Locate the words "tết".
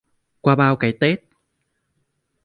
0.99-1.19